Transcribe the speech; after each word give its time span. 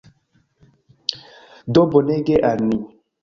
Do 1.73 1.81
bonege 1.91 2.35
al 2.51 2.59
ni. 2.71 2.77